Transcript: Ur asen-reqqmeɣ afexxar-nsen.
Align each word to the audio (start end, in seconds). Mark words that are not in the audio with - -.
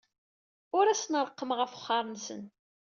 Ur 0.77 0.85
asen-reqqmeɣ 0.87 1.59
afexxar-nsen. 1.65 2.41